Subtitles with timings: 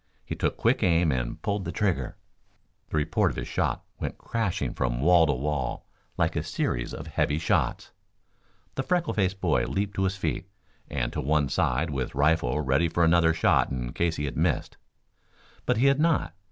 [0.25, 2.17] He took quick aim and pulled the trigger.
[2.89, 5.85] The report of his shot went crashing from wall to wall,
[6.17, 7.91] like a series of heavy shots.
[8.75, 10.49] [Illustration: He Raised His Rifle Slowly.] The freckle faced boy leaped to his feet,
[10.89, 14.77] and to one side, with rifle ready for another shot in case he had missed.
[15.67, 16.33] But he had not.